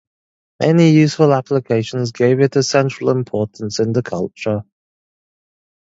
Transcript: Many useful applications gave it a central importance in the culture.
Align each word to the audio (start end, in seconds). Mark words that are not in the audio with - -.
Many 0.59 0.93
useful 0.93 1.31
applications 1.31 2.11
gave 2.11 2.39
it 2.39 2.55
a 2.55 2.63
central 2.63 3.11
importance 3.11 3.79
in 3.79 3.93
the 3.93 4.01
culture. 4.01 4.63